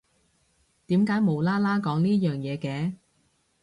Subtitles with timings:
[0.87, 2.95] 點解無啦啦講呢樣嘢嘅？